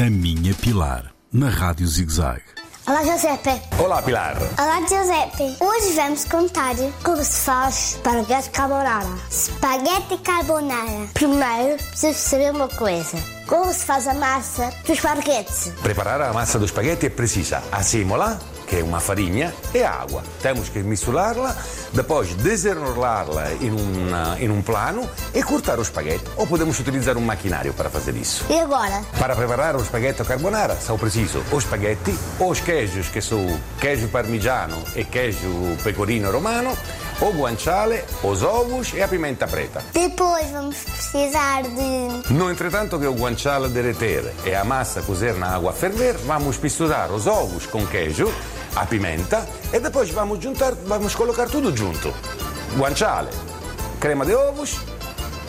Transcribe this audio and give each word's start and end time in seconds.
A 0.00 0.08
minha 0.08 0.54
Pilar, 0.54 1.12
na 1.32 1.50
Rádio 1.50 1.88
ZigZag. 1.88 2.67
Olá, 2.88 3.04
Giuseppe. 3.04 3.60
Olá, 3.78 4.00
Pilar. 4.00 4.34
Olá, 4.58 4.80
Giuseppe. 4.80 5.62
Hoje 5.62 5.92
vamos 5.94 6.24
contar 6.24 6.74
como 7.04 7.22
se 7.22 7.42
faz 7.42 7.90
espaguete 7.96 8.48
carbonara. 8.48 9.06
Espaguete 9.30 10.16
carbonara. 10.24 11.06
Primeiro, 11.12 11.76
preciso 11.90 12.18
saber 12.18 12.50
uma 12.50 12.66
coisa. 12.66 13.18
Como 13.46 13.70
se 13.74 13.84
faz 13.84 14.08
a 14.08 14.14
massa 14.14 14.72
do 14.86 14.92
espaguete? 14.94 15.70
Preparar 15.82 16.22
a 16.22 16.32
massa 16.32 16.58
do 16.58 16.64
espaguete 16.64 17.06
é 17.06 17.10
precisa 17.10 17.62
a 17.72 17.82
semola, 17.82 18.38
que 18.66 18.76
é 18.76 18.82
uma 18.82 19.00
farinha, 19.00 19.54
e 19.72 19.82
a 19.82 19.90
água. 19.90 20.22
Temos 20.42 20.68
que 20.68 20.80
misturá-la, 20.80 21.56
depois 21.94 22.34
desenrolá-la 22.34 23.52
em, 23.54 23.70
uma, 23.70 24.38
em 24.38 24.50
um 24.50 24.60
plano 24.60 25.08
e 25.34 25.42
cortar 25.42 25.78
o 25.78 25.82
espaguete. 25.82 26.24
Ou 26.36 26.46
podemos 26.46 26.78
utilizar 26.78 27.16
um 27.16 27.22
maquinário 27.22 27.72
para 27.72 27.88
fazer 27.88 28.14
isso. 28.16 28.44
E 28.50 28.58
agora? 28.60 29.02
Para 29.18 29.34
preparar 29.34 29.76
o 29.76 29.80
espaguete 29.80 30.22
carbonara 30.24 30.76
são 30.76 30.98
preciso 30.98 31.42
o 31.50 31.56
espaguete, 31.56 32.14
os 32.38 32.60
queijos, 32.78 33.08
que 33.08 33.20
são 33.20 33.44
queijo 33.80 34.06
parmigiano 34.08 34.80
e 34.94 35.04
queijo 35.04 35.76
pecorino 35.82 36.30
romano, 36.30 36.76
o 37.20 37.32
guanciale, 37.32 38.04
os 38.22 38.44
ovos 38.44 38.92
e 38.94 39.02
a 39.02 39.08
pimenta 39.08 39.48
preta. 39.48 39.82
Depois 39.92 40.48
vamos 40.52 40.76
precisar 40.84 41.62
de. 41.62 42.32
No 42.32 42.48
entretanto 42.48 42.96
que 43.00 43.06
o 43.06 43.14
guanciale 43.14 43.68
derreter 43.68 44.32
e 44.46 44.54
a 44.54 44.62
massa 44.62 45.02
cozer 45.02 45.34
na 45.34 45.56
água 45.56 45.72
a 45.72 45.74
ferver, 45.74 46.16
vamos 46.18 46.56
misturar 46.58 47.10
os 47.10 47.26
ovos 47.26 47.66
com 47.66 47.84
queijo, 47.84 48.32
a 48.76 48.86
pimenta 48.86 49.44
e 49.72 49.80
depois 49.80 50.10
vamos 50.10 50.40
juntar, 50.40 50.72
vamos 50.86 51.16
colocar 51.16 51.48
tudo 51.48 51.76
junto. 51.76 52.14
Guanciale, 52.76 53.30
crema 53.98 54.24
de 54.24 54.34
ovos 54.34 54.78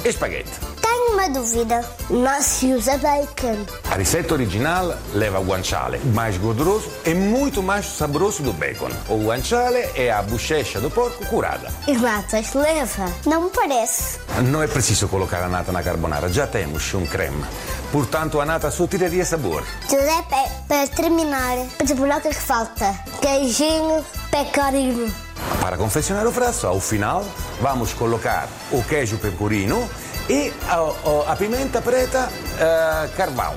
e 0.03 0.07
espaguete. 0.07 0.68
Tenho 1.09 1.13
uma 1.13 1.29
dúvida. 1.29 1.83
Não 2.09 2.41
se 2.41 2.71
usa 2.71 2.97
bacon. 2.97 3.65
A 3.89 3.95
receita 3.95 4.33
original 4.33 4.93
leva 5.13 5.39
guanciale, 5.39 5.97
mais 6.13 6.37
gorduroso 6.37 6.87
e 7.03 7.15
muito 7.15 7.63
mais 7.63 7.85
saboroso 7.88 8.43
do 8.43 8.53
bacon. 8.53 8.91
O 9.07 9.25
guanciale 9.25 9.89
é 9.95 10.11
a 10.11 10.21
bochecha 10.21 10.79
do 10.79 10.89
porco 10.91 11.25
curada. 11.25 11.71
E 11.88 11.93
natas 11.93 12.53
leva? 12.53 13.11
Não 13.25 13.45
me 13.45 13.49
parece. 13.49 14.19
Não 14.45 14.61
é 14.61 14.67
preciso 14.67 15.07
colocar 15.07 15.41
a 15.43 15.49
nata 15.49 15.71
na 15.71 15.81
carbonara, 15.81 16.29
já 16.29 16.45
temos 16.45 16.93
um 16.93 17.05
creme. 17.05 17.44
Portanto, 17.91 18.39
a 18.39 18.45
nata 18.45 18.69
só 18.69 18.85
tiraria 18.85 19.25
sabor. 19.25 19.63
Giuseppe, 19.89 20.51
para 20.67 20.88
terminar, 20.88 21.57
exemplo, 21.81 22.05
o 22.05 22.21
que 22.21 22.33
falta? 22.33 22.94
Queijinho, 23.19 24.05
pecorino. 24.29 25.11
Para 25.59 25.75
confeccionar 25.77 26.27
o 26.27 26.31
prato, 26.31 26.67
ao 26.67 26.79
final, 26.79 27.25
vamos 27.59 27.94
colocar 27.94 28.47
o 28.71 28.83
queijo 28.83 29.17
pecorino 29.17 29.89
e 30.30 30.52
a, 30.67 30.75
a- 30.75 31.33
a 31.33 31.35
pimenta 31.35 31.81
preta 31.81 32.30
eh, 32.59 33.09
carvão. 33.17 33.55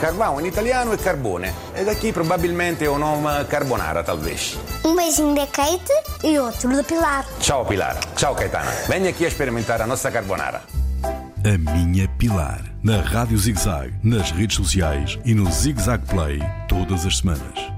Carvão 0.00 0.38
in 0.40 0.46
italiano 0.46 0.92
é 0.92 0.96
carbone. 0.98 1.50
E 1.74 1.82
daqui 1.84 2.12
probabilmente 2.12 2.84
é 2.84 2.88
o 2.90 2.98
nome 2.98 3.44
carbonara, 3.48 4.04
talvez. 4.04 4.56
Um 4.84 4.94
beijinho 4.94 5.34
da 5.34 5.46
Kate 5.46 5.90
e 6.22 6.38
outro 6.38 6.74
da 6.76 6.84
Pilar. 6.84 7.24
Ciao 7.40 7.64
Pilar, 7.64 7.96
ciao 8.14 8.34
Caetana. 8.34 8.70
Venha 8.88 9.08
aqui 9.08 9.24
a 9.24 9.28
experimentar 9.28 9.80
a 9.80 9.86
nossa 9.86 10.10
carbonara. 10.10 10.62
A 11.02 11.58
minha 11.72 12.06
Pilar, 12.18 12.60
na 12.82 13.00
Rádio 13.00 13.38
ZigZag, 13.38 13.94
nas 14.02 14.30
redes 14.32 14.56
sociais 14.56 15.18
e 15.24 15.34
no 15.34 15.50
ZigZag 15.50 16.04
Play, 16.06 16.40
todas 16.68 17.06
as 17.06 17.18
semanas. 17.18 17.75